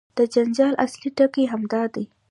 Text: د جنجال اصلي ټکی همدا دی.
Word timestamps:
د 0.17 0.19
جنجال 0.33 0.73
اصلي 0.85 1.09
ټکی 1.17 1.43
همدا 1.51 1.83
دی. 1.93 2.05